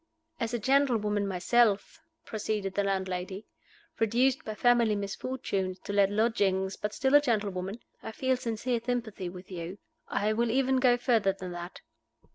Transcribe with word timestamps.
"As 0.39 0.51
a 0.51 0.57
gentlewoman 0.57 1.27
myself," 1.27 1.99
proceeded 2.25 2.73
the 2.73 2.83
landlady 2.83 3.45
"reduced 3.99 4.43
by 4.43 4.55
family 4.55 4.95
misfortunes 4.95 5.77
to 5.81 5.93
let 5.93 6.09
lodgings, 6.09 6.75
but 6.75 6.91
still 6.95 7.13
a 7.13 7.21
gentlewoman 7.21 7.79
I 8.01 8.11
feel 8.11 8.35
sincere 8.35 8.79
sympathy 8.83 9.29
with 9.29 9.51
you. 9.51 9.77
I 10.07 10.33
will 10.33 10.49
even 10.49 10.77
go 10.77 10.97
further 10.97 11.33
than 11.33 11.51
that. 11.51 11.81